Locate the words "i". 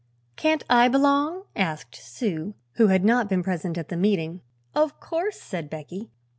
0.67-0.87